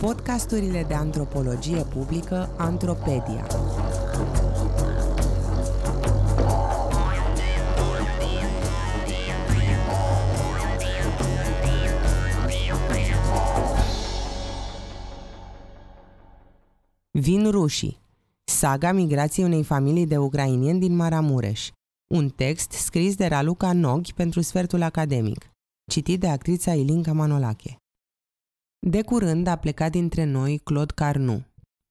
Podcasturile 0.00 0.84
de 0.88 0.94
antropologie 0.94 1.82
publică 1.82 2.54
Antropedia. 2.56 3.46
Vin 17.10 17.50
rușii. 17.50 17.98
Saga 18.44 18.92
migrației 18.92 19.46
unei 19.46 19.62
familii 19.62 20.06
de 20.06 20.18
ucrainieni 20.18 20.80
din 20.80 20.96
Maramureș. 20.96 21.70
Un 22.14 22.28
text 22.28 22.70
scris 22.70 23.14
de 23.14 23.26
Raluca 23.26 23.72
Noghi 23.72 24.14
pentru 24.14 24.40
sfertul 24.40 24.82
academic. 24.82 25.50
Citit 25.90 26.20
de 26.20 26.28
actrița 26.28 26.74
Ilinca 26.74 27.12
Manolache. 27.12 27.76
De 28.86 29.02
curând 29.02 29.46
a 29.46 29.56
plecat 29.56 29.90
dintre 29.90 30.24
noi 30.24 30.58
Claude 30.58 30.92
Carnu. 30.94 31.44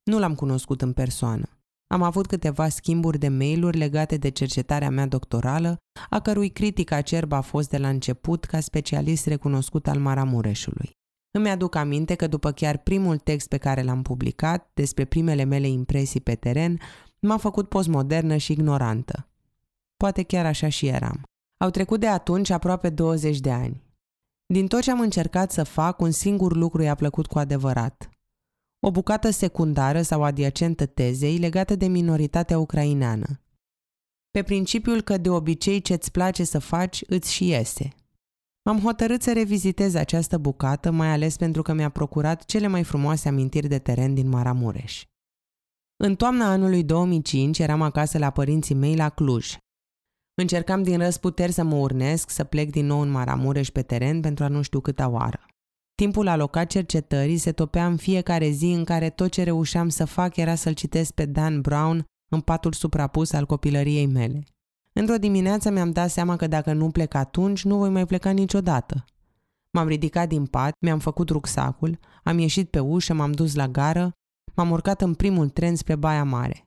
Nu 0.04 0.20
l-am 0.20 0.36
cunoscut 0.36 0.82
în 0.82 0.94
persoană. 0.94 1.50
Am 1.88 2.02
avut 2.02 2.28
câteva 2.28 2.70
schimburi 2.70 3.18
de 3.18 3.28
mail-uri 3.28 3.78
legate 3.78 4.18
de 4.18 4.30
cercetarea 4.30 4.90
mea 4.90 5.06
doctorală, 5.06 5.78
a 6.10 6.20
cărui 6.20 6.50
critică 6.50 6.94
acerbă 6.94 7.36
a 7.36 7.42
fost 7.42 7.70
de 7.70 7.78
la 7.78 7.90
început 7.90 8.46
ca 8.46 8.60
specialist 8.60 9.26
recunoscut 9.26 9.88
al 9.88 10.00
Maramureșului. 10.00 10.92
Îmi 11.32 11.50
aduc 11.50 11.76
aminte 11.76 12.16
că 12.16 12.28
după 12.28 12.52
chiar 12.52 12.78
primul 12.78 13.18
text 13.18 13.48
pe 13.48 13.58
care 13.58 13.82
l-am 13.82 14.02
publicat, 14.02 14.70
despre 14.74 15.06
primele 15.06 15.44
mele 15.44 15.68
impresii 15.68 16.22
pe 16.22 16.36
teren, 16.36 16.80
m-a 17.20 17.38
făcut 17.38 17.70
postmodernă 17.70 18.38
și 18.38 18.52
ignorantă. 18.52 19.28
Poate 19.98 20.24
chiar 20.24 20.46
așa 20.46 20.70
și 20.70 20.88
eram. 20.88 21.24
Au 21.58 21.70
trecut 21.70 22.00
de 22.00 22.08
atunci 22.08 22.50
aproape 22.50 22.90
20 22.90 23.40
de 23.40 23.52
ani. 23.52 23.87
Din 24.54 24.68
tot 24.68 24.82
ce 24.82 24.92
am 24.92 25.00
încercat 25.00 25.52
să 25.52 25.64
fac, 25.64 26.02
un 26.02 26.12
singur 26.12 26.56
lucru 26.56 26.82
i-a 26.82 26.96
plăcut 26.96 27.28
cu 27.28 27.40
adevărat. 27.40 28.10
O 28.80 28.92
bucată 28.92 29.30
secundară 29.30 30.02
sau 30.02 30.24
adiacentă 30.24 30.86
tezei 30.86 31.38
legată 31.38 31.76
de 31.76 31.88
minoritatea 31.88 32.58
ucraineană. 32.60 33.42
Pe 34.32 34.44
principiul 34.44 35.02
că 35.02 35.18
de 35.18 35.30
obicei 35.30 35.82
ce-ți 35.82 36.12
place 36.12 36.44
să 36.44 36.60
faci 36.60 37.04
îți 37.08 37.34
și 37.34 37.48
iese. 37.48 37.90
M-am 38.64 38.80
hotărât 38.80 39.22
să 39.22 39.34
revizitez 39.34 39.94
această 39.94 40.38
bucată, 40.38 40.92
mai 40.92 41.08
ales 41.08 41.38
pentru 41.38 41.62
că 41.62 41.74
mi-a 41.74 41.90
procurat 41.90 42.46
cele 42.46 42.68
mai 42.68 42.84
frumoase 42.84 43.28
amintiri 43.28 43.68
de 43.68 43.80
teren 43.80 44.14
din 44.14 44.30
Maramureș. 44.30 45.04
În 46.04 46.16
toamna 46.16 46.46
anului 46.52 46.84
2005 46.84 47.60
eram 47.60 47.82
acasă 47.82 48.18
la 48.18 48.30
părinții 48.30 48.76
mei 48.76 48.96
la 48.96 49.10
Cluj 49.10 49.58
Încercam 50.42 50.84
din 50.84 50.98
răsputeri 50.98 51.52
să 51.52 51.64
mă 51.64 51.76
urnesc, 51.76 52.30
să 52.30 52.44
plec 52.44 52.70
din 52.70 52.86
nou 52.86 53.00
în 53.00 53.10
Maramureș 53.10 53.70
pe 53.70 53.82
teren 53.82 54.22
pentru 54.22 54.44
a 54.44 54.48
nu 54.48 54.62
știu 54.62 54.80
câta 54.80 55.10
oară. 55.10 55.46
Timpul 55.96 56.28
alocat 56.28 56.68
cercetării 56.68 57.38
se 57.38 57.52
topea 57.52 57.86
în 57.86 57.96
fiecare 57.96 58.50
zi 58.50 58.66
în 58.66 58.84
care 58.84 59.10
tot 59.10 59.32
ce 59.32 59.44
reușeam 59.44 59.90
să 59.90 60.06
fac 60.06 60.36
era 60.36 60.56
să-l 60.56 60.74
citesc 60.74 61.12
pe 61.12 61.26
Dan 61.26 61.62
Brown 61.62 62.04
în 62.30 62.42
patul 62.42 62.74
suprapus 62.74 63.32
al 63.34 63.46
copilăriei 63.46 64.06
mele. 64.06 64.44
Într-o 64.94 65.16
dimineață 65.16 65.72
mi-am 65.72 65.92
dat 65.92 66.10
seama 66.10 66.36
că 66.36 66.48
dacă 66.48 66.74
nu 66.74 66.90
plec 66.90 67.14
atunci, 67.14 67.64
nu 67.64 67.78
voi 67.78 67.90
mai 67.90 68.06
pleca 68.06 68.30
niciodată. 68.30 69.06
M-am 69.72 69.88
ridicat 69.88 70.28
din 70.28 70.46
pat, 70.46 70.74
mi-am 70.80 71.00
făcut 71.00 71.30
rucsacul, 71.30 72.00
am 72.24 72.38
ieșit 72.38 72.70
pe 72.70 72.80
ușă, 72.80 73.14
m-am 73.14 73.32
dus 73.32 73.56
la 73.56 73.68
gară, 73.68 74.12
m-am 74.56 74.72
urcat 74.72 75.02
în 75.02 75.14
primul 75.14 75.50
tren 75.50 75.76
spre 75.76 75.96
Baia 75.96 76.24
Mare. 76.24 76.64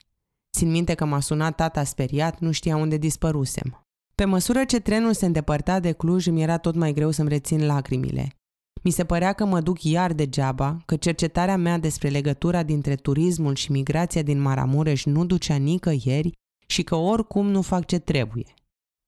Țin 0.57 0.71
minte 0.71 0.95
că 0.95 1.05
m-a 1.05 1.21
sunat 1.21 1.55
tata 1.55 1.85
speriat, 1.85 2.39
nu 2.39 2.51
știa 2.51 2.77
unde 2.77 2.97
dispărusem. 2.97 3.85
Pe 4.15 4.25
măsură 4.25 4.65
ce 4.65 4.81
trenul 4.81 5.13
se 5.13 5.27
îndepărta 5.27 5.81
de 5.81 5.93
Cluj, 5.93 6.27
îmi 6.27 6.43
era 6.43 6.59
tot 6.59 6.75
mai 6.75 6.93
greu 6.93 7.11
să-mi 7.11 7.29
rețin 7.29 7.67
lacrimile. 7.67 8.35
Mi 8.83 8.91
se 8.91 9.05
părea 9.05 9.33
că 9.33 9.45
mă 9.45 9.61
duc 9.61 9.83
iar 9.83 10.13
degeaba, 10.13 10.77
că 10.87 10.97
cercetarea 10.97 11.57
mea 11.57 11.79
despre 11.79 12.09
legătura 12.09 12.63
dintre 12.63 12.95
turismul 12.95 13.55
și 13.55 13.73
migrația 13.73 14.23
din 14.23 14.41
Maramureș 14.41 15.05
nu 15.05 15.25
ducea 15.25 15.57
nicăieri 15.57 16.33
și 16.67 16.83
că 16.83 16.95
oricum 16.95 17.47
nu 17.47 17.63
fac 17.63 17.87
ce 17.87 17.99
trebuie. 17.99 18.55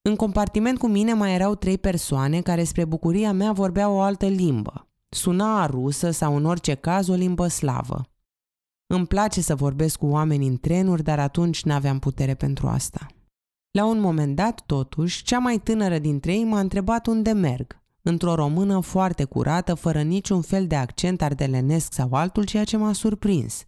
În 0.03 0.16
compartiment 0.16 0.78
cu 0.78 0.86
mine 0.86 1.12
mai 1.12 1.34
erau 1.34 1.54
trei 1.54 1.78
persoane 1.78 2.41
care 2.41 2.64
spre 2.64 2.84
bucuria 2.84 3.32
mea 3.32 3.53
vorbeau 3.53 3.94
o 3.94 4.00
altă 4.00 4.26
limbă. 4.26 4.88
Suna 5.09 5.62
a 5.62 5.66
rusă 5.66 6.10
sau 6.10 6.36
în 6.36 6.44
orice 6.44 6.74
caz 6.74 7.09
o 7.09 7.14
limbă 7.14 7.47
slavă. 7.47 8.11
Îmi 8.94 9.06
place 9.06 9.41
să 9.41 9.54
vorbesc 9.54 9.98
cu 9.98 10.06
oameni 10.06 10.47
în 10.47 10.56
trenuri, 10.56 11.03
dar 11.03 11.19
atunci 11.19 11.64
n-aveam 11.64 11.98
putere 11.98 12.34
pentru 12.34 12.66
asta. 12.66 13.06
La 13.70 13.84
un 13.84 14.00
moment 14.00 14.36
dat, 14.36 14.62
totuși, 14.66 15.22
cea 15.22 15.38
mai 15.38 15.58
tânără 15.58 15.98
dintre 15.98 16.32
ei 16.32 16.44
m-a 16.44 16.60
întrebat 16.60 17.06
unde 17.06 17.32
merg, 17.32 17.82
într-o 18.03 18.34
română 18.34 18.80
foarte 18.80 19.25
curată, 19.25 19.75
fără 19.75 20.03
niciun 20.03 20.42
fel 20.42 20.66
de 20.66 20.76
accent 20.76 21.22
ardelenesc 21.22 21.92
sau 21.92 22.12
altul, 22.12 22.44
ceea 22.44 22.64
ce 22.64 22.76
m-a 22.76 22.92
surprins. 22.92 23.64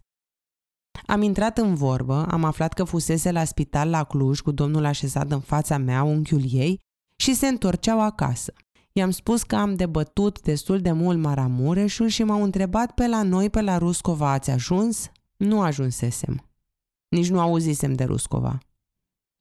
Am 1.05 1.21
intrat 1.21 1.57
în 1.57 1.75
vorbă, 1.75 2.25
am 2.29 2.43
aflat 2.43 2.73
că 2.73 2.83
fusese 2.83 3.31
la 3.31 3.43
spital 3.43 3.89
la 3.89 4.03
Cluj 4.03 4.39
cu 4.39 4.51
domnul 4.51 4.85
așezat 4.85 5.31
în 5.31 5.39
fața 5.39 5.77
mea, 5.77 6.03
unchiul 6.03 6.43
ei, 6.51 6.79
și 7.23 7.35
se 7.35 7.47
întorceau 7.47 8.01
acasă. 8.01 8.53
I-am 8.91 9.11
spus 9.11 9.43
că 9.43 9.55
am 9.55 9.75
debătut 9.75 10.41
destul 10.41 10.79
de 10.81 10.91
mult 10.91 11.17
Maramureșul 11.19 12.07
și 12.07 12.23
m-au 12.23 12.43
întrebat 12.43 12.91
pe 12.91 13.07
la 13.07 13.23
noi, 13.23 13.49
pe 13.49 13.61
la 13.61 13.77
Ruscova, 13.77 14.31
ați 14.31 14.51
ajuns? 14.51 15.09
Nu 15.37 15.61
ajunsesem. 15.61 16.49
Nici 17.07 17.29
nu 17.29 17.39
auzisem 17.39 17.93
de 17.93 18.03
Ruscova. 18.03 18.59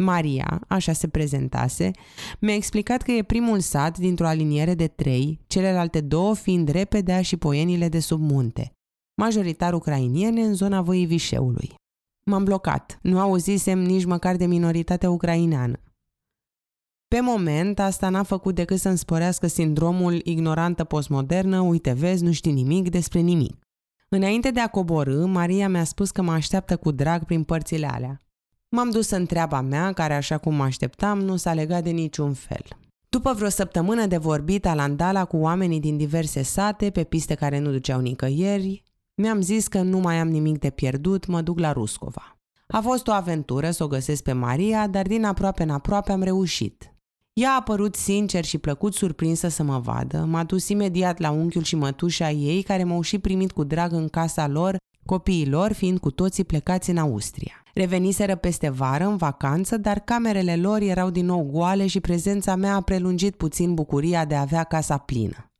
Maria, 0.03 0.65
așa 0.69 0.93
se 0.93 1.09
prezentase, 1.09 1.91
mi-a 2.41 2.55
explicat 2.55 3.03
că 3.03 3.11
e 3.11 3.23
primul 3.23 3.61
sat 3.61 3.99
dintr-o 3.99 4.27
aliniere 4.27 4.75
de 4.75 4.89
trei, 4.89 5.41
celelalte 5.47 6.01
două 6.01 6.35
fiind 6.35 6.69
repedea 6.69 7.23
și 7.23 7.37
poienile 7.37 7.89
de 7.89 7.99
sub 7.99 8.21
munte, 8.21 8.73
majoritar 9.21 9.75
ucrainiene 9.75 10.43
în 10.43 10.55
zona 10.55 10.83
Văii 10.83 11.07
Vișeului. 11.07 11.75
M-am 12.31 12.45
blocat, 12.45 12.99
nu 13.03 13.21
auzisem 13.21 13.79
nici 13.79 14.05
măcar 14.05 14.37
de 14.37 14.47
minoritatea 14.47 15.11
ucraineană. 15.11 15.79
Pe 17.09 17.21
moment, 17.21 17.79
asta 17.79 18.09
n-a 18.09 18.23
făcut 18.23 18.55
decât 18.55 18.79
să-mi 18.79 18.99
sporească 18.99 19.47
sindromul 19.47 20.21
ignorantă 20.25 20.85
postmodernă, 20.85 21.61
uite 21.61 21.93
vezi, 21.93 22.25
nu 22.25 22.33
știi 22.33 22.53
nimic 22.53 22.91
despre 22.91 23.21
nimic. 23.21 23.64
Înainte 24.15 24.51
de 24.51 24.61
a 24.61 24.69
coborâ, 24.69 25.27
Maria 25.27 25.69
mi-a 25.69 25.85
spus 25.85 26.11
că 26.11 26.23
mă 26.23 26.33
așteaptă 26.33 26.77
cu 26.77 26.91
drag 26.91 27.25
prin 27.25 27.43
părțile 27.43 27.87
alea. 27.87 28.21
M-am 28.69 28.91
dus 28.91 29.11
în 29.11 29.27
treaba 29.27 29.61
mea, 29.61 29.93
care, 29.93 30.15
așa 30.15 30.39
cum 30.39 30.55
mă 30.55 30.63
așteptam, 30.63 31.21
nu 31.21 31.37
s-a 31.37 31.55
legat 31.55 31.83
de 31.83 31.91
niciun 31.91 32.33
fel. 32.33 32.63
După 33.09 33.33
vreo 33.33 33.49
săptămână 33.49 34.07
de 34.07 34.17
vorbit 34.17 34.67
alandala 34.67 35.25
cu 35.25 35.37
oamenii 35.37 35.81
din 35.81 35.97
diverse 35.97 36.43
sate, 36.43 36.91
pe 36.91 37.05
piste 37.05 37.35
care 37.35 37.59
nu 37.59 37.71
duceau 37.71 38.01
nicăieri, 38.01 38.83
mi-am 39.15 39.41
zis 39.41 39.69
că 39.69 39.83
nu 39.83 39.99
mai 39.99 40.19
am 40.19 40.29
nimic 40.29 40.59
de 40.59 40.71
pierdut, 40.71 41.27
mă 41.27 41.41
duc 41.41 41.59
la 41.59 41.73
Ruscova. 41.73 42.39
A 42.67 42.81
fost 42.81 43.07
o 43.07 43.13
aventură 43.13 43.71
să 43.71 43.85
o 43.85 43.89
găsesc 43.89 44.23
pe 44.23 44.33
Maria, 44.33 44.87
dar 44.87 45.07
din 45.07 45.25
aproape 45.25 45.63
în 45.63 45.71
aproape 45.71 46.13
am 46.13 46.23
reușit. 46.23 46.94
Ea 47.35 47.51
a 47.51 47.57
apărut 47.57 47.95
sincer 47.95 48.45
și 48.45 48.59
plăcut 48.59 48.95
surprinsă 48.95 49.49
să 49.49 49.63
mă 49.63 49.79
vadă, 49.79 50.25
m-a 50.29 50.45
dus 50.45 50.69
imediat 50.69 51.19
la 51.19 51.31
unchiul 51.31 51.63
și 51.63 51.77
mătușa 51.77 52.31
ei, 52.31 52.63
care 52.63 52.85
m-au 52.85 53.01
și 53.01 53.19
primit 53.19 53.53
cu 53.53 53.65
drag 53.65 53.93
în 53.93 54.09
casa 54.09 54.47
lor, 54.47 54.77
copiii 55.07 55.49
lor 55.49 55.73
fiind 55.73 55.99
cu 55.99 56.11
toții 56.11 56.45
plecați 56.45 56.91
în 56.91 56.97
Austria. 56.97 57.63
Reveniseră 57.75 58.37
peste 58.37 58.69
vară, 58.69 59.05
în 59.05 59.17
vacanță, 59.17 59.77
dar 59.77 59.99
camerele 59.99 60.57
lor 60.57 60.81
erau 60.81 61.11
din 61.11 61.27
nou 61.27 61.43
goale 61.43 61.87
și 61.87 62.01
prezența 62.01 62.55
mea 62.55 62.75
a 62.75 62.81
prelungit 62.81 63.37
puțin 63.37 63.75
bucuria 63.75 64.25
de 64.25 64.35
a 64.35 64.41
avea 64.41 64.65
casa 64.65 64.99
plină. 64.99 65.53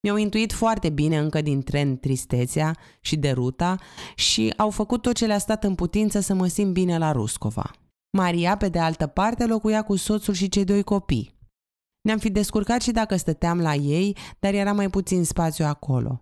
Mi-au 0.00 0.16
intuit 0.16 0.52
foarte 0.52 0.90
bine 0.90 1.18
încă 1.18 1.42
din 1.42 1.62
tren 1.62 1.98
tristețea 1.98 2.76
și 3.00 3.16
deruta 3.16 3.76
și 4.14 4.52
au 4.56 4.70
făcut 4.70 5.02
tot 5.02 5.14
ce 5.14 5.26
le-a 5.26 5.38
stat 5.38 5.64
în 5.64 5.74
putință 5.74 6.20
să 6.20 6.34
mă 6.34 6.46
simt 6.46 6.72
bine 6.72 6.98
la 6.98 7.12
Ruscova. 7.12 7.70
Maria, 8.10 8.56
pe 8.56 8.68
de 8.68 8.78
altă 8.78 9.06
parte, 9.06 9.46
locuia 9.46 9.82
cu 9.82 9.96
soțul 9.96 10.34
și 10.34 10.48
cei 10.48 10.64
doi 10.64 10.82
copii. 10.82 11.36
Ne-am 12.00 12.18
fi 12.18 12.30
descurcat 12.30 12.80
și 12.80 12.90
dacă 12.90 13.16
stăteam 13.16 13.60
la 13.60 13.74
ei, 13.74 14.16
dar 14.38 14.54
era 14.54 14.72
mai 14.72 14.90
puțin 14.90 15.24
spațiu 15.24 15.64
acolo. 15.64 16.20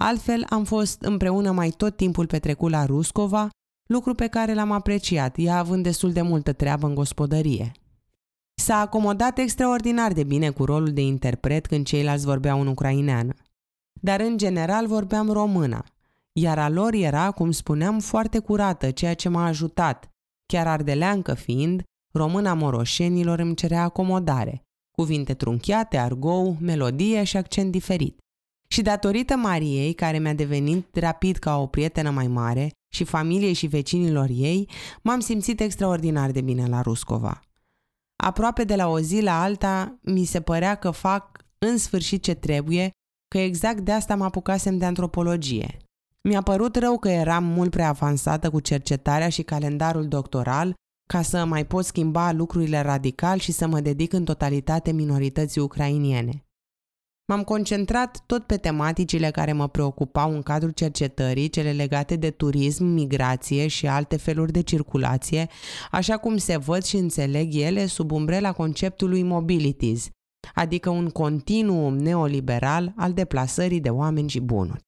Altfel, 0.00 0.46
am 0.48 0.64
fost 0.64 1.02
împreună 1.02 1.50
mai 1.50 1.70
tot 1.70 1.96
timpul 1.96 2.26
petrecut 2.26 2.70
la 2.70 2.84
Ruscova, 2.84 3.48
lucru 3.86 4.14
pe 4.14 4.26
care 4.26 4.54
l-am 4.54 4.70
apreciat, 4.70 5.34
ea 5.38 5.58
având 5.58 5.82
destul 5.82 6.12
de 6.12 6.22
multă 6.22 6.52
treabă 6.52 6.86
în 6.86 6.94
gospodărie. 6.94 7.72
S-a 8.54 8.80
acomodat 8.80 9.38
extraordinar 9.38 10.12
de 10.12 10.24
bine 10.24 10.50
cu 10.50 10.64
rolul 10.64 10.92
de 10.92 11.00
interpret 11.00 11.66
când 11.66 11.86
ceilalți 11.86 12.24
vorbeau 12.24 12.60
în 12.60 12.66
ucraineană. 12.66 13.34
Dar 14.00 14.20
în 14.20 14.36
general 14.36 14.86
vorbeam 14.86 15.30
româna, 15.30 15.84
iar 16.32 16.58
a 16.58 16.68
lor 16.68 16.92
era, 16.92 17.30
cum 17.30 17.50
spuneam, 17.50 17.98
foarte 17.98 18.38
curată, 18.38 18.90
ceea 18.90 19.14
ce 19.14 19.28
m-a 19.28 19.44
ajutat, 19.44 20.13
Chiar 20.46 20.66
ardeleancă 20.66 21.34
fiind, 21.34 21.82
româna 22.12 22.54
moroșenilor 22.54 23.38
îmi 23.38 23.54
cerea 23.54 23.82
acomodare, 23.82 24.62
cuvinte 24.90 25.34
trunchiate, 25.34 25.96
argou, 25.96 26.56
melodie 26.60 27.24
și 27.24 27.36
accent 27.36 27.70
diferit. 27.70 28.18
Și 28.68 28.82
datorită 28.82 29.36
Mariei, 29.36 29.94
care 29.94 30.18
mi-a 30.18 30.34
devenit 30.34 30.96
rapid 30.96 31.36
ca 31.36 31.58
o 31.58 31.66
prietenă 31.66 32.10
mai 32.10 32.26
mare, 32.26 32.70
și 32.94 33.04
familiei 33.04 33.52
și 33.52 33.66
vecinilor 33.66 34.28
ei, 34.30 34.68
m-am 35.02 35.20
simțit 35.20 35.60
extraordinar 35.60 36.30
de 36.30 36.40
bine 36.40 36.66
la 36.66 36.80
Ruscova. 36.80 37.40
Aproape 38.16 38.64
de 38.64 38.76
la 38.76 38.88
o 38.88 39.00
zi 39.00 39.20
la 39.20 39.42
alta, 39.42 39.98
mi 40.02 40.24
se 40.24 40.40
părea 40.40 40.74
că 40.74 40.90
fac 40.90 41.44
în 41.58 41.78
sfârșit 41.78 42.22
ce 42.22 42.34
trebuie, 42.34 42.90
că 43.28 43.38
exact 43.38 43.80
de 43.80 43.92
asta 43.92 44.16
mă 44.16 44.24
apucasem 44.24 44.78
de 44.78 44.84
antropologie. 44.84 45.78
Mi-a 46.28 46.42
părut 46.42 46.76
rău 46.76 46.98
că 46.98 47.08
eram 47.08 47.44
mult 47.44 47.70
prea 47.70 47.88
avansată 47.88 48.50
cu 48.50 48.60
cercetarea 48.60 49.28
și 49.28 49.42
calendarul 49.42 50.08
doctoral 50.08 50.74
ca 51.08 51.22
să 51.22 51.44
mai 51.44 51.66
pot 51.66 51.84
schimba 51.84 52.32
lucrurile 52.32 52.80
radical 52.80 53.38
și 53.38 53.52
să 53.52 53.66
mă 53.66 53.80
dedic 53.80 54.12
în 54.12 54.24
totalitate 54.24 54.92
minorității 54.92 55.60
ucrainiene. 55.60 56.44
M-am 57.26 57.42
concentrat 57.42 58.22
tot 58.26 58.46
pe 58.46 58.56
tematicile 58.56 59.30
care 59.30 59.52
mă 59.52 59.68
preocupau 59.68 60.34
în 60.34 60.42
cadrul 60.42 60.70
cercetării, 60.70 61.48
cele 61.48 61.72
legate 61.72 62.16
de 62.16 62.30
turism, 62.30 62.84
migrație 62.84 63.66
și 63.66 63.86
alte 63.86 64.16
feluri 64.16 64.52
de 64.52 64.60
circulație, 64.60 65.48
așa 65.90 66.16
cum 66.16 66.36
se 66.36 66.56
văd 66.56 66.82
și 66.82 66.96
înțeleg 66.96 67.54
ele 67.54 67.86
sub 67.86 68.10
umbrela 68.10 68.52
conceptului 68.52 69.22
mobilities, 69.22 70.08
adică 70.54 70.90
un 70.90 71.10
continuum 71.10 71.96
neoliberal 71.96 72.92
al 72.96 73.12
deplasării 73.12 73.80
de 73.80 73.90
oameni 73.90 74.28
și 74.28 74.40
bunuri. 74.40 74.82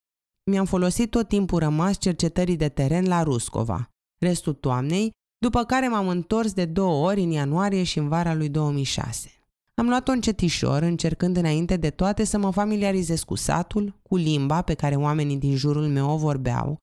Mi-am 0.50 0.64
folosit 0.64 1.10
tot 1.10 1.28
timpul 1.28 1.58
rămas 1.58 1.98
cercetării 1.98 2.56
de 2.56 2.68
teren 2.68 3.06
la 3.06 3.22
Ruscova, 3.22 3.90
restul 4.18 4.52
toamnei, 4.52 5.10
după 5.38 5.64
care 5.64 5.88
m-am 5.88 6.08
întors 6.08 6.52
de 6.52 6.64
două 6.64 7.06
ori 7.06 7.20
în 7.20 7.30
ianuarie 7.30 7.82
și 7.82 7.98
în 7.98 8.08
vara 8.08 8.34
lui 8.34 8.48
2006. 8.48 9.30
Am 9.74 9.88
luat-o 9.88 10.12
încetișor, 10.12 10.82
încercând 10.82 11.36
înainte 11.36 11.76
de 11.76 11.90
toate 11.90 12.24
să 12.24 12.38
mă 12.38 12.50
familiarizez 12.50 13.22
cu 13.22 13.34
satul, 13.34 14.00
cu 14.02 14.16
limba 14.16 14.62
pe 14.62 14.74
care 14.74 14.94
oamenii 14.94 15.36
din 15.36 15.56
jurul 15.56 15.86
meu 15.86 16.10
o 16.10 16.16
vorbeau. 16.16 16.76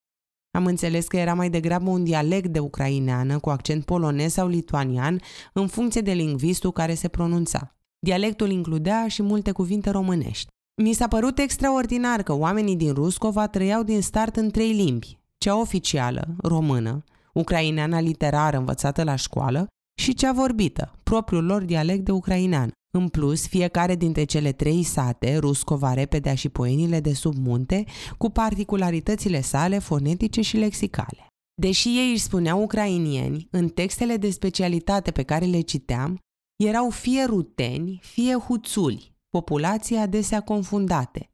Am 0.51 0.65
înțeles 0.65 1.07
că 1.07 1.17
era 1.17 1.33
mai 1.33 1.49
degrabă 1.49 1.89
un 1.89 2.03
dialect 2.03 2.47
de 2.47 2.59
ucraineană 2.59 3.39
cu 3.39 3.49
accent 3.49 3.85
polonez 3.85 4.31
sau 4.31 4.47
lituanian 4.47 5.21
în 5.53 5.67
funcție 5.67 6.01
de 6.01 6.11
lingvistul 6.11 6.71
care 6.71 6.93
se 6.93 7.07
pronunța. 7.07 7.75
Dialectul 7.99 8.49
includea 8.49 9.07
și 9.07 9.21
multe 9.21 9.51
cuvinte 9.51 9.89
românești. 9.89 10.52
Mi 10.81 10.93
s-a 10.93 11.07
părut 11.07 11.37
extraordinar 11.39 12.23
că 12.23 12.33
oamenii 12.33 12.75
din 12.75 12.93
Ruscova 12.93 13.47
trăiau 13.47 13.83
din 13.83 14.01
start 14.01 14.35
în 14.35 14.49
trei 14.49 14.71
limbi, 14.71 15.17
cea 15.37 15.59
oficială, 15.59 16.35
română, 16.37 17.03
ucraineana 17.33 17.99
literară 17.99 18.57
învățată 18.57 19.03
la 19.03 19.15
școală 19.15 19.67
și 20.01 20.13
cea 20.13 20.31
vorbită, 20.31 20.99
propriul 21.03 21.45
lor 21.45 21.63
dialect 21.63 22.05
de 22.05 22.11
ucrainean. 22.11 22.71
În 22.97 23.07
plus, 23.07 23.47
fiecare 23.47 23.95
dintre 23.95 24.23
cele 24.23 24.51
trei 24.51 24.83
sate, 24.83 25.37
Ruscova, 25.37 25.93
Repedea 25.93 26.35
și 26.35 26.49
Poenile 26.49 26.99
de 26.99 27.13
sub 27.13 27.35
munte, 27.35 27.83
cu 28.17 28.29
particularitățile 28.29 29.41
sale 29.41 29.79
fonetice 29.79 30.41
și 30.41 30.57
lexicale. 30.57 31.27
Deși 31.61 31.87
ei 31.87 32.11
își 32.11 32.21
spuneau 32.21 32.61
ucrainieni, 32.61 33.47
în 33.51 33.69
textele 33.69 34.17
de 34.17 34.29
specialitate 34.29 35.11
pe 35.11 35.23
care 35.23 35.45
le 35.45 35.61
citeam, 35.61 36.19
erau 36.63 36.89
fie 36.89 37.23
ruteni, 37.23 37.99
fie 38.03 38.33
huțuli, 38.33 39.12
populații 39.37 39.95
adesea 39.95 40.41
confundate. 40.41 41.29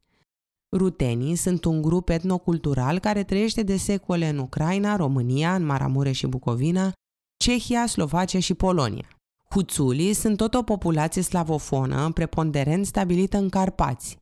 Rutenii 0.76 1.36
sunt 1.36 1.64
un 1.64 1.82
grup 1.82 2.08
etnocultural 2.08 2.98
care 2.98 3.24
trăiește 3.24 3.62
de 3.62 3.76
secole 3.76 4.28
în 4.28 4.38
Ucraina, 4.38 4.96
România, 4.96 5.54
în 5.54 5.64
Maramureș 5.64 6.18
și 6.18 6.26
Bucovina, 6.26 6.92
Cehia, 7.36 7.86
Slovacia 7.86 8.38
și 8.38 8.54
Polonia. 8.54 9.08
Huțulii 9.50 10.12
sunt 10.12 10.36
tot 10.36 10.54
o 10.54 10.62
populație 10.62 11.22
slavofonă, 11.22 12.10
preponderent 12.12 12.86
stabilită 12.86 13.36
în 13.36 13.48
Carpați. 13.48 14.18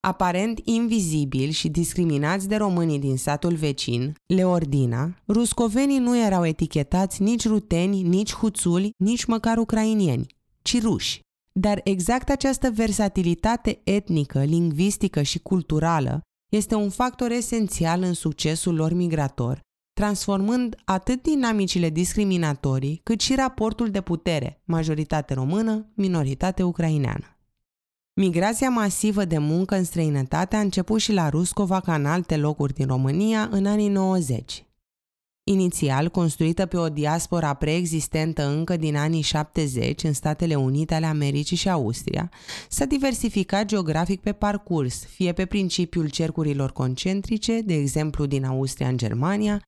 Aparent 0.00 0.60
invizibili 0.64 1.52
și 1.52 1.68
discriminați 1.68 2.48
de 2.48 2.56
românii 2.56 2.98
din 2.98 3.16
satul 3.16 3.54
vecin, 3.54 4.14
Leordina, 4.26 5.22
ruscovenii 5.26 5.98
nu 5.98 6.18
erau 6.18 6.46
etichetați 6.46 7.22
nici 7.22 7.46
ruteni, 7.46 8.02
nici 8.02 8.34
huțuli, 8.34 8.90
nici 8.96 9.24
măcar 9.24 9.58
ucrainieni, 9.58 10.26
ci 10.62 10.82
ruși. 10.82 11.26
Dar 11.60 11.80
exact 11.84 12.30
această 12.30 12.70
versatilitate 12.70 13.80
etnică, 13.84 14.44
lingvistică 14.44 15.22
și 15.22 15.38
culturală 15.38 16.20
este 16.48 16.74
un 16.74 16.90
factor 16.90 17.30
esențial 17.30 18.02
în 18.02 18.12
succesul 18.12 18.74
lor 18.74 18.92
migrator 18.92 19.66
transformând 19.98 20.76
atât 20.84 21.22
dinamicile 21.22 21.90
discriminatorii, 21.90 23.00
cât 23.02 23.20
și 23.20 23.34
raportul 23.34 23.90
de 23.90 24.00
putere, 24.00 24.62
majoritate 24.64 25.34
română, 25.34 25.86
minoritate 25.94 26.62
ucraineană. 26.62 27.38
Migrația 28.12 28.68
masivă 28.68 29.24
de 29.24 29.38
muncă 29.38 29.74
în 29.74 29.84
străinătate 29.84 30.56
a 30.56 30.60
început 30.60 31.00
și 31.00 31.12
la 31.12 31.28
Ruscova 31.28 31.80
ca 31.80 31.94
în 31.94 32.06
alte 32.06 32.36
locuri 32.36 32.72
din 32.72 32.86
România 32.86 33.48
în 33.50 33.66
anii 33.66 33.88
90. 33.88 34.67
Inițial 35.50 36.08
construită 36.08 36.66
pe 36.66 36.76
o 36.76 36.88
diaspora 36.88 37.54
preexistentă 37.54 38.46
încă 38.46 38.76
din 38.76 38.96
anii 38.96 39.20
70 39.20 40.02
în 40.02 40.12
Statele 40.12 40.54
Unite 40.54 40.94
ale 40.94 41.06
Americii 41.06 41.56
și 41.56 41.68
Austria, 41.68 42.30
s-a 42.68 42.84
diversificat 42.84 43.64
geografic 43.66 44.20
pe 44.20 44.32
parcurs, 44.32 45.04
fie 45.04 45.32
pe 45.32 45.46
principiul 45.46 46.08
cercurilor 46.08 46.72
concentrice, 46.72 47.60
de 47.60 47.74
exemplu 47.74 48.26
din 48.26 48.44
Austria 48.44 48.88
în 48.88 48.96
Germania, 48.96 49.62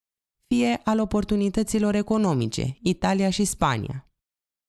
fie 0.47 0.81
al 0.85 1.01
oportunităților 1.01 1.95
economice, 1.95 2.79
Italia 2.83 3.31
și 3.31 3.45
Spania. 3.45 4.09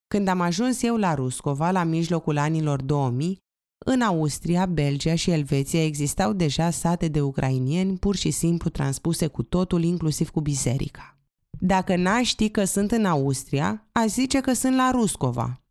Când 0.07 0.27
am 0.27 0.41
ajuns 0.41 0.83
eu 0.83 0.97
la 0.97 1.13
Ruscova, 1.13 1.71
la 1.71 1.83
mijlocul 1.83 2.37
anilor 2.37 2.81
2000, 2.81 3.37
în 3.85 4.01
Austria, 4.01 4.65
Belgia 4.65 5.15
și 5.15 5.31
Elveția 5.31 5.85
existau 5.85 6.33
deja 6.33 6.69
sate 6.69 7.07
de 7.07 7.21
ucrainieni 7.21 7.97
pur 7.97 8.15
și 8.15 8.31
simplu 8.31 8.69
transpuse 8.69 9.27
cu 9.27 9.43
totul, 9.43 9.83
inclusiv 9.83 10.29
cu 10.29 10.41
biserica. 10.41 11.17
Dacă 11.59 11.95
n-aș 11.95 12.27
ști 12.27 12.49
că 12.49 12.63
sunt 12.63 12.91
în 12.91 13.05
Austria, 13.05 13.87
aș 13.91 14.07
zice 14.07 14.39
că 14.39 14.53
sunt 14.53 14.75
la 14.75 14.91
Ruscova. 14.91 15.61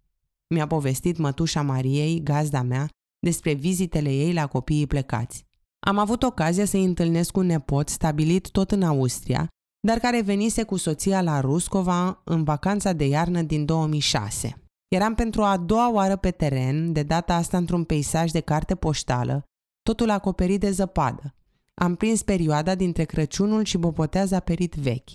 Mi-a 0.54 0.66
povestit 0.66 1.16
mătușa 1.16 1.62
Mariei, 1.62 2.22
gazda 2.22 2.62
mea, 2.62 2.88
despre 3.18 3.52
vizitele 3.52 4.10
ei 4.12 4.32
la 4.32 4.46
copiii 4.46 4.86
plecați. 4.86 5.44
Am 5.86 5.98
avut 5.98 6.22
ocazia 6.22 6.64
să-i 6.64 6.84
întâlnesc 6.84 7.36
un 7.36 7.46
nepot 7.46 7.88
stabilit 7.88 8.50
tot 8.50 8.70
în 8.70 8.82
Austria 8.82 9.50
dar 9.80 9.98
care 9.98 10.20
venise 10.20 10.62
cu 10.62 10.76
soția 10.76 11.22
la 11.22 11.40
Ruscova 11.40 12.20
în 12.24 12.44
vacanța 12.44 12.92
de 12.92 13.04
iarnă 13.04 13.42
din 13.42 13.64
2006. 13.64 14.59
Eram 14.90 15.14
pentru 15.14 15.42
a 15.42 15.56
doua 15.56 15.90
oară 15.90 16.16
pe 16.16 16.30
teren, 16.30 16.92
de 16.92 17.02
data 17.02 17.34
asta 17.34 17.56
într-un 17.56 17.84
peisaj 17.84 18.30
de 18.30 18.40
carte 18.40 18.74
poștală, 18.74 19.44
totul 19.82 20.10
acoperit 20.10 20.60
de 20.60 20.70
zăpadă. 20.70 21.34
Am 21.74 21.94
prins 21.94 22.22
perioada 22.22 22.74
dintre 22.74 23.04
Crăciunul 23.04 23.64
și 23.64 23.78
Boboteaza 23.78 24.40
perit 24.40 24.74
vechi, 24.74 25.10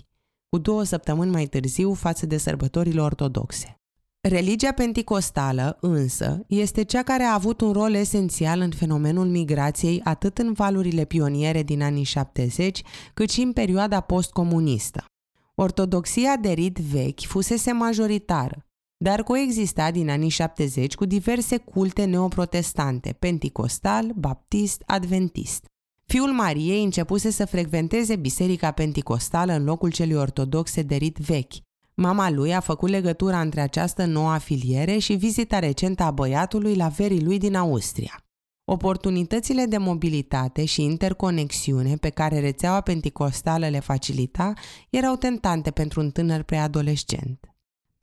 cu 0.49 0.57
două 0.57 0.83
săptămâni 0.83 1.31
mai 1.31 1.45
târziu 1.45 1.93
față 1.93 2.25
de 2.25 2.37
sărbătorile 2.37 3.01
ortodoxe. 3.01 3.79
Religia 4.21 4.71
penticostală, 4.71 5.77
însă, 5.81 6.43
este 6.47 6.83
cea 6.83 7.03
care 7.03 7.23
a 7.23 7.33
avut 7.33 7.61
un 7.61 7.71
rol 7.71 7.93
esențial 7.93 8.59
în 8.59 8.71
fenomenul 8.71 9.27
migrației 9.27 10.01
atât 10.03 10.37
în 10.37 10.53
valurile 10.53 11.05
pioniere 11.05 11.63
din 11.63 11.81
anii 11.81 12.03
70, 12.03 12.81
cât 13.13 13.29
și 13.29 13.41
în 13.41 13.53
perioada 13.53 13.99
postcomunistă. 13.99 15.05
Ortodoxia 15.55 16.35
de 16.35 16.51
rit 16.51 16.77
vechi 16.77 17.21
fusese 17.21 17.71
majoritară, 17.71 18.64
dar 19.05 19.23
coexista 19.23 19.91
din 19.91 20.09
anii 20.09 20.29
70 20.29 20.95
cu 20.95 21.05
diverse 21.05 21.57
culte 21.57 22.05
neoprotestante, 22.05 23.15
penticostal, 23.19 24.11
baptist, 24.15 24.83
adventist. 24.85 25.65
Fiul 26.05 26.31
Mariei 26.31 26.83
începuse 26.83 27.29
să 27.29 27.45
frecventeze 27.45 28.15
biserica 28.15 28.71
penticostală 28.71 29.53
în 29.53 29.63
locul 29.63 29.91
celui 29.91 30.15
ortodoxe 30.15 30.81
de 30.81 30.95
rit 30.95 31.17
vechi, 31.17 31.53
Mama 31.93 32.29
lui 32.29 32.53
a 32.55 32.59
făcut 32.59 32.89
legătura 32.89 33.41
între 33.41 33.61
această 33.61 34.05
nouă 34.05 34.29
afiliere 34.29 34.97
și 34.97 35.13
vizita 35.13 35.59
recentă 35.59 36.03
a 36.03 36.11
băiatului 36.11 36.75
la 36.75 36.87
verii 36.87 37.23
lui 37.23 37.37
din 37.37 37.55
Austria. 37.55 38.25
Oportunitățile 38.63 39.65
de 39.65 39.77
mobilitate 39.77 40.65
și 40.65 40.81
interconexiune 40.83 41.95
pe 41.95 42.09
care 42.09 42.39
rețeaua 42.39 42.81
penticostală 42.81 43.67
le 43.67 43.79
facilita 43.79 44.53
erau 44.89 45.15
tentante 45.15 45.71
pentru 45.71 45.99
un 45.99 46.09
tânăr 46.09 46.41
preadolescent. 46.41 47.54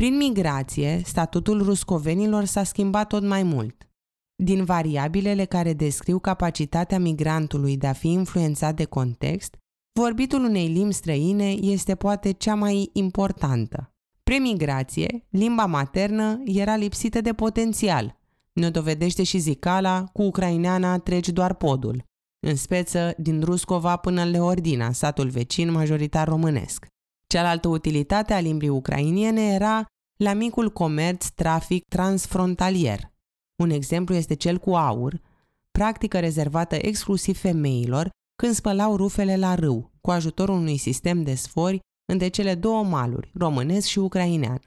Prin 0.02 0.16
migrație, 0.16 1.00
statutul 1.04 1.62
ruscovenilor 1.62 2.44
s-a 2.44 2.64
schimbat 2.64 3.08
tot 3.08 3.22
mai 3.22 3.42
mult. 3.42 3.88
Din 4.34 4.64
variabilele 4.64 5.44
care 5.44 5.72
descriu 5.72 6.18
capacitatea 6.18 6.98
migrantului 6.98 7.76
de 7.76 7.86
a 7.86 7.92
fi 7.92 8.08
influențat 8.08 8.76
de 8.76 8.84
context, 8.84 9.56
Vorbitul 10.00 10.44
unei 10.44 10.68
limbi 10.68 10.92
străine 10.92 11.50
este 11.50 11.94
poate 11.94 12.30
cea 12.30 12.54
mai 12.54 12.90
importantă. 12.92 13.94
Premigrație, 14.22 15.26
limba 15.30 15.66
maternă 15.66 16.40
era 16.44 16.76
lipsită 16.76 17.20
de 17.20 17.32
potențial. 17.32 18.18
Ne 18.52 18.70
dovedește 18.70 19.22
și 19.22 19.38
zicala, 19.38 20.04
cu 20.12 20.22
ucraineana 20.22 20.98
treci 20.98 21.28
doar 21.28 21.54
podul. 21.54 22.04
În 22.46 22.56
speță, 22.56 23.14
din 23.16 23.42
Ruscova 23.42 23.96
până 23.96 24.22
în 24.22 24.30
Leordina, 24.30 24.92
satul 24.92 25.28
vecin 25.28 25.70
majoritar 25.70 26.28
românesc. 26.28 26.86
Cealaltă 27.32 27.68
utilitate 27.68 28.32
a 28.32 28.40
limbii 28.40 28.68
ucrainiene 28.68 29.52
era 29.52 29.86
la 30.16 30.32
micul 30.32 30.70
comerț 30.70 31.26
trafic 31.26 31.84
transfrontalier. 31.88 33.12
Un 33.62 33.70
exemplu 33.70 34.14
este 34.14 34.34
cel 34.34 34.58
cu 34.58 34.74
aur, 34.74 35.20
practică 35.70 36.20
rezervată 36.20 36.76
exclusiv 36.80 37.38
femeilor 37.38 38.10
când 38.36 38.54
spălau 38.54 38.96
rufele 38.96 39.36
la 39.36 39.54
râu, 39.54 39.90
cu 40.00 40.10
ajutorul 40.10 40.54
unui 40.54 40.76
sistem 40.76 41.22
de 41.22 41.34
sfori 41.34 41.78
între 42.12 42.28
cele 42.28 42.54
două 42.54 42.84
maluri, 42.84 43.30
românesc 43.34 43.86
și 43.86 43.98
ucrainean. 43.98 44.60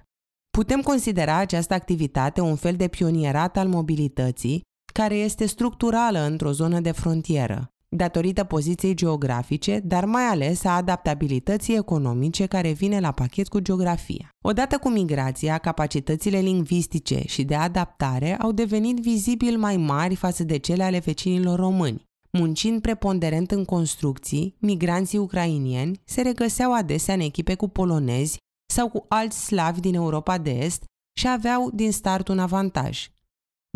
Putem 0.50 0.82
considera 0.82 1.36
această 1.36 1.74
activitate 1.74 2.42
un 2.42 2.56
fel 2.56 2.76
de 2.76 2.88
pionierat 2.88 3.58
al 3.58 3.68
mobilității, 3.68 4.62
care 4.94 5.16
este 5.16 5.46
structurală 5.46 6.20
într-o 6.20 6.52
zonă 6.52 6.80
de 6.80 6.92
frontieră. 6.92 7.75
Datorită 7.96 8.44
poziției 8.44 8.94
geografice, 8.94 9.80
dar 9.84 10.06
mai 10.06 10.24
ales 10.24 10.64
a 10.64 10.76
adaptabilității 10.76 11.76
economice 11.76 12.46
care 12.46 12.72
vine 12.72 13.00
la 13.00 13.12
pachet 13.12 13.48
cu 13.48 13.60
geografia. 13.60 14.30
Odată 14.44 14.78
cu 14.78 14.90
migrația, 14.90 15.58
capacitățile 15.58 16.40
lingvistice 16.40 17.22
și 17.26 17.44
de 17.44 17.56
adaptare 17.56 18.38
au 18.38 18.52
devenit 18.52 19.00
vizibil 19.00 19.58
mai 19.58 19.78
mari 19.78 20.16
față 20.16 20.44
de 20.44 20.58
cele 20.58 20.84
ale 20.84 21.00
vecinilor 21.00 21.60
români. 21.60 22.04
Muncind 22.32 22.82
preponderent 22.82 23.52
în 23.52 23.66
construcții, 23.66 24.56
migranții 24.60 25.18
ucrainieni 25.18 26.02
se 26.06 26.22
regăseau 26.22 26.74
adesea 26.74 27.14
în 27.14 27.20
echipe 27.20 27.56
cu 27.56 27.68
polonezi 27.68 28.38
sau 28.74 28.90
cu 28.90 29.06
alți 29.10 29.46
slavi 29.46 29.80
din 29.80 29.96
Europa 29.96 30.38
de 30.38 30.52
Est 30.52 30.84
și 31.20 31.28
aveau 31.28 31.70
din 31.74 31.92
start 31.92 32.28
un 32.28 32.40
avantaj. 32.40 33.10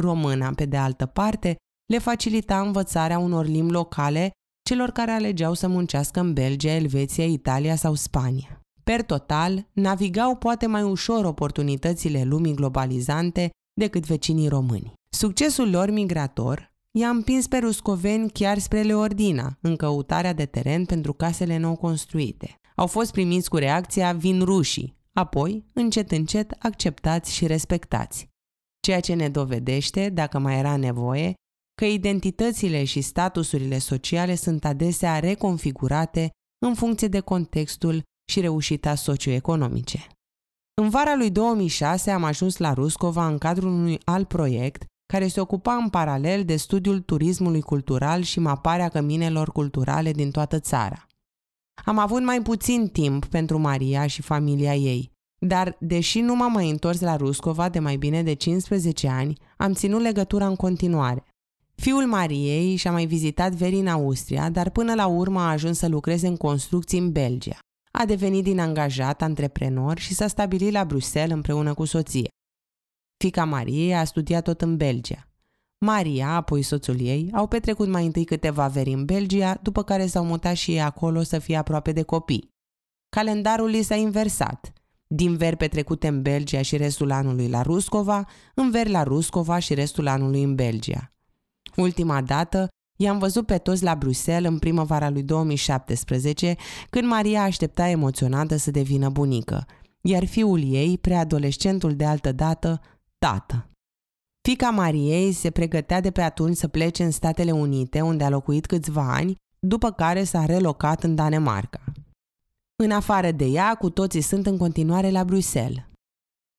Româna, 0.02 0.52
pe 0.56 0.66
de 0.66 0.78
altă 0.78 1.06
parte, 1.06 1.56
le 1.90 1.98
facilita 1.98 2.62
învățarea 2.62 3.20
unor 3.20 3.46
limbi 3.46 3.72
locale 3.72 4.32
celor 4.64 4.90
care 4.90 5.12
alegeau 5.12 5.54
să 5.54 5.68
muncească 5.68 6.20
în 6.20 6.34
Belgia, 6.34 6.72
Elveția, 6.72 7.26
Italia 7.26 7.76
sau 7.76 7.94
Spania. 7.94 8.62
Per 8.84 9.04
total, 9.04 9.68
navigau 9.74 10.36
poate 10.36 10.68
mai 10.68 10.84
ușor 10.84 11.26
oportunitățile 11.26 12.24
lumii 12.24 12.54
globalizante 12.54 13.50
decât 13.74 14.06
vecinii 14.06 14.48
români. 14.48 14.94
Succesul 15.16 15.70
lor 15.70 15.90
migrator 15.90 16.72
i-a 16.98 17.10
împins 17.10 17.48
pe 17.48 17.58
ruscoveni 17.58 18.30
chiar 18.30 18.58
spre 18.58 18.82
Leordina, 18.82 19.58
în 19.62 19.76
căutarea 19.76 20.34
de 20.34 20.46
teren 20.46 20.86
pentru 20.86 21.14
casele 21.14 21.58
nou 21.58 21.76
construite. 21.76 22.56
Au 22.76 22.88
fost 22.88 23.12
primiți 23.12 23.50
cu 23.50 23.58
reacția 23.58 24.14
vin 24.14 24.42
rușii, 24.44 24.96
apoi, 25.14 25.66
încet 25.74 26.12
încet, 26.12 26.52
acceptați 26.60 27.34
și 27.34 27.48
respectați. 27.48 28.28
Ceea 28.80 29.00
ce 29.00 29.14
ne 29.14 29.30
dovedește, 29.30 30.10
dacă 30.10 30.40
mai 30.40 30.58
era 30.58 30.76
nevoie, 30.76 31.34
că 31.80 31.86
identitățile 31.86 32.84
și 32.84 33.02
statusurile 33.02 33.78
sociale 33.78 34.36
sunt 34.36 34.66
adesea 34.66 35.20
reconfigurate 35.20 36.30
în 36.66 36.74
funcție 36.74 37.08
de 37.08 37.20
contextul 37.20 38.04
și 38.32 38.40
reușita 38.40 38.96
socioeconomice. 38.96 40.08
În 40.82 40.90
vara 40.90 41.16
lui 41.16 41.30
2006 41.32 42.12
am 42.12 42.24
ajuns 42.24 42.58
la 42.58 42.74
Ruscova 42.74 43.28
în 43.28 43.38
cadrul 43.38 43.72
unui 43.72 44.00
alt 44.06 44.28
proiect 44.28 44.86
care 45.14 45.28
se 45.28 45.40
ocupa 45.40 45.74
în 45.74 45.90
paralel 45.90 46.46
de 46.46 46.56
studiul 46.56 47.00
turismului 47.00 47.62
cultural 47.62 48.22
și 48.22 48.40
maparea 48.40 48.90
căminelor 48.90 49.52
culturale 49.52 50.12
din 50.12 50.32
toată 50.32 50.60
țara. 50.60 51.08
Am 51.86 51.98
avut 51.98 52.24
mai 52.24 52.42
puțin 52.42 52.88
timp 52.88 53.26
pentru 53.26 53.58
Maria 53.58 54.08
și 54.08 54.22
familia 54.22 54.76
ei, 54.76 55.12
dar, 55.42 55.76
deși 55.80 56.20
nu 56.20 56.36
m-am 56.36 56.52
mai 56.52 56.70
întors 56.70 57.00
la 57.00 57.16
Ruscova 57.16 57.70
de 57.70 57.80
mai 57.80 57.96
bine 57.96 58.24
de 58.24 58.34
15 58.34 59.08
ani, 59.08 59.38
am 59.58 59.74
ținut 59.74 60.02
legătura 60.02 60.48
în 60.48 60.56
continuare. 60.56 61.24
Fiul 61.80 62.06
Mariei 62.06 62.76
și-a 62.76 62.92
mai 62.92 63.06
vizitat 63.06 63.54
veri 63.54 63.76
în 63.76 63.88
Austria, 63.88 64.50
dar 64.50 64.70
până 64.70 64.94
la 64.94 65.08
urmă 65.08 65.40
a 65.40 65.50
ajuns 65.50 65.78
să 65.78 65.88
lucreze 65.88 66.28
în 66.28 66.38
construcții 66.38 67.00
în 67.00 67.12
Belgia. 67.12 67.60
A 67.92 68.06
devenit 68.06 68.44
din 68.44 68.60
angajat 68.60 69.22
antreprenor 69.22 70.00
și 70.00 70.14
s-a 70.14 70.28
stabilit 70.28 70.72
la 70.72 70.86
Bruxelles 70.86 71.36
împreună 71.36 71.74
cu 71.74 71.86
soția. 71.86 72.28
Fica 73.24 73.46
Mariei 73.46 73.96
a 73.96 74.04
studiat 74.04 74.44
tot 74.44 74.62
în 74.62 74.78
Belgia. 74.78 75.28
Maria, 75.86 76.30
apoi 76.30 76.62
soțul 76.62 77.00
ei, 77.00 77.30
au 77.34 77.48
petrecut 77.48 77.88
mai 77.88 78.06
întâi 78.06 78.24
câteva 78.24 78.68
veri 78.68 78.94
în 78.94 79.06
Belgia, 79.06 79.60
după 79.62 79.84
care 79.84 80.06
s-au 80.06 80.26
mutat 80.26 80.56
și 80.56 80.72
ei 80.72 80.82
acolo 80.82 81.24
să 81.24 81.40
fie 81.40 81.58
aproape 81.58 81.92
de 81.92 82.02
copii. 82.02 82.50
Calendarul 83.10 83.70
li 83.70 83.82
s-a 83.82 83.96
inversat. 83.96 84.74
Din 85.08 85.38
veri 85.38 85.58
petrecute 85.58 86.08
în 86.08 86.22
Belgia 86.22 86.62
și 86.62 86.78
restul 86.78 87.12
anului 87.12 87.50
la 87.50 87.62
Ruscova, 87.62 88.28
în 88.56 88.72
veri 88.72 88.90
la 88.90 89.04
Ruscova 89.04 89.60
și 89.60 89.74
restul 89.74 90.08
anului 90.08 90.44
în 90.44 90.56
Belgia. 90.56 91.14
Ultima 91.80 92.22
dată 92.22 92.68
i-am 93.00 93.18
văzut 93.18 93.46
pe 93.46 93.58
toți 93.58 93.84
la 93.84 93.96
Bruxelles 93.96 94.52
în 94.52 94.60
primăvara 94.60 95.10
lui 95.10 95.24
2017, 95.24 96.56
când 96.90 97.08
Maria 97.08 97.42
aștepta 97.44 97.88
emoționată 97.88 98.56
să 98.56 98.72
devină 98.72 99.10
bunică, 99.10 99.66
iar 100.02 100.26
fiul 100.26 100.64
ei, 100.74 100.98
preadolescentul 100.98 101.96
de 101.96 102.06
altă 102.06 102.32
dată, 102.32 102.82
tată. 103.18 103.70
Fica 104.42 104.70
Mariei 104.70 105.32
se 105.32 105.50
pregătea 105.50 106.02
de 106.02 106.12
pe 106.12 106.22
atunci 106.22 106.56
să 106.56 106.68
plece 106.68 107.04
în 107.04 107.12
Statele 107.12 107.52
Unite, 107.52 108.02
unde 108.02 108.24
a 108.24 108.30
locuit 108.30 108.66
câțiva 108.66 109.14
ani, 109.14 109.36
după 109.60 109.92
care 109.92 110.24
s-a 110.24 110.46
relocat 110.46 111.04
în 111.04 111.16
Danemarca. 111.16 111.84
În 112.76 112.92
afară 112.92 113.32
de 113.32 113.46
ea, 113.46 113.76
cu 113.76 113.90
toții 113.90 114.22
sunt 114.22 114.46
în 114.46 114.58
continuare 114.58 115.10
la 115.10 115.24
Bruxelles. 115.24 115.84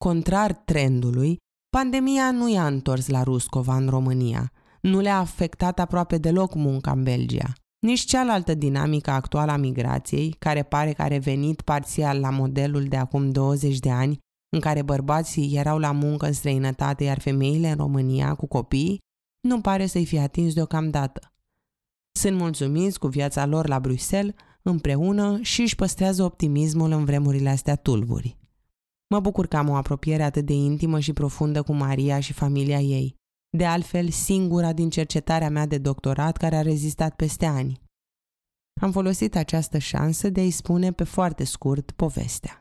Contrar 0.05 0.53
trendului, 0.53 1.37
pandemia 1.77 2.31
nu 2.31 2.49
i-a 2.49 2.67
întors 2.67 3.09
la 3.09 3.23
Ruscova 3.23 3.77
în 3.77 3.89
România– 3.89 4.53
nu 4.81 5.01
le-a 5.01 5.19
afectat 5.19 5.79
aproape 5.79 6.19
deloc 6.19 6.55
munca 6.55 6.91
în 6.91 7.03
Belgia. 7.03 7.53
Nici 7.81 8.05
cealaltă 8.05 8.55
dinamică 8.55 9.11
actuală 9.11 9.51
a 9.51 9.57
migrației, 9.57 10.37
care 10.39 10.63
pare 10.63 10.93
că 10.93 11.03
a 11.03 11.07
revenit 11.07 11.61
parțial 11.61 12.21
la 12.21 12.31
modelul 12.31 12.85
de 12.85 12.97
acum 12.97 13.31
20 13.31 13.79
de 13.79 13.91
ani, 13.91 14.19
în 14.53 14.61
care 14.61 14.83
bărbații 14.83 15.57
erau 15.57 15.79
la 15.79 15.93
muncă 15.93 16.27
în 16.27 16.33
străinătate, 16.33 17.05
iar 17.05 17.21
femeile 17.21 17.71
în 17.71 17.77
România 17.77 18.35
cu 18.35 18.47
copii, 18.47 18.99
nu 19.41 19.61
pare 19.61 19.87
să-i 19.87 20.07
fie 20.07 20.21
atins 20.21 20.55
deocamdată. 20.55 21.33
Sunt 22.19 22.37
mulțumiți 22.37 22.99
cu 22.99 23.07
viața 23.07 23.47
lor 23.47 23.69
la 23.69 23.81
Bruxelles, 23.81 24.35
împreună 24.63 25.39
și 25.41 25.61
își 25.61 25.77
păstrează 25.77 26.23
optimismul 26.23 26.91
în 26.91 27.05
vremurile 27.05 27.49
astea 27.49 27.77
tulburi. 27.77 28.39
Mă 29.09 29.21
bucur 29.21 29.47
că 29.47 29.57
am 29.57 29.69
o 29.69 29.75
apropiere 29.75 30.23
atât 30.23 30.47
de 30.47 30.53
intimă 30.53 31.01
și 31.01 31.13
profundă 31.13 31.63
cu 31.63 31.73
Maria 31.73 32.21
și 32.21 32.33
familia 32.33 32.81
ei 32.81 33.20
de 33.57 33.67
altfel 33.67 34.11
singura 34.11 34.73
din 34.73 34.91
cercetarea 34.91 35.51
mea 35.51 35.67
de 35.67 35.79
doctorat 35.79 36.37
care 36.37 36.57
a 36.57 36.63
rezistat 36.63 37.17
peste 37.17 37.47
ani. 37.47 37.81
Am 38.81 38.93
folosit 38.93 39.37
această 39.37 39.79
șansă 39.79 40.29
de 40.29 40.41
a-i 40.41 40.51
spune 40.51 40.93
pe 40.93 41.05
foarte 41.05 41.45
scurt 41.45 41.91
povestea. 41.91 42.60